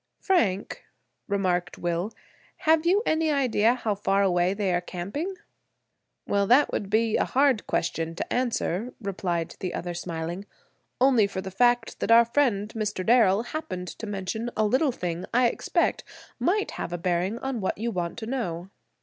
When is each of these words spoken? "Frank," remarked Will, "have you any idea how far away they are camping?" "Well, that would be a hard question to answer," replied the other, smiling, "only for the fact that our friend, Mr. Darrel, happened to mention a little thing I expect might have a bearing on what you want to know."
"Frank," 0.19 0.83
remarked 1.27 1.77
Will, 1.77 2.11
"have 2.55 2.87
you 2.87 3.03
any 3.05 3.29
idea 3.29 3.75
how 3.75 3.93
far 3.93 4.23
away 4.23 4.51
they 4.55 4.73
are 4.73 4.81
camping?" 4.81 5.35
"Well, 6.25 6.47
that 6.47 6.71
would 6.71 6.89
be 6.89 7.17
a 7.17 7.23
hard 7.25 7.67
question 7.67 8.15
to 8.15 8.33
answer," 8.33 8.95
replied 8.99 9.55
the 9.59 9.75
other, 9.75 9.93
smiling, 9.93 10.47
"only 10.99 11.27
for 11.27 11.39
the 11.41 11.51
fact 11.51 11.99
that 11.99 12.09
our 12.09 12.25
friend, 12.25 12.73
Mr. 12.75 13.05
Darrel, 13.05 13.43
happened 13.43 13.89
to 13.89 14.07
mention 14.07 14.49
a 14.57 14.65
little 14.65 14.91
thing 14.91 15.27
I 15.35 15.45
expect 15.49 16.03
might 16.39 16.71
have 16.71 16.91
a 16.91 16.97
bearing 16.97 17.37
on 17.37 17.61
what 17.61 17.77
you 17.77 17.91
want 17.91 18.17
to 18.19 18.25
know." 18.25 18.71